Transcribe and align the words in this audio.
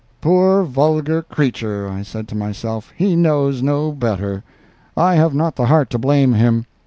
"Poor 0.19 0.63
vulgar 0.63 1.21
creature," 1.21 1.87
I 1.87 2.01
said 2.01 2.27
to 2.29 2.35
myself, 2.35 2.91
"he 2.97 3.15
knows 3.15 3.61
no 3.61 3.91
better. 3.91 4.43
I 4.97 5.13
have 5.13 5.35
not 5.35 5.55
the 5.57 5.67
heart 5.67 5.91
to 5.91 5.99
blame 5.99 6.33
him. 6.33 6.65